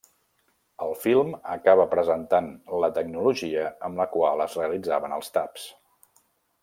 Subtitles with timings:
[0.85, 2.47] El film acaba presentant
[2.85, 5.69] la tecnologia amb la qual es realitzaven els taps.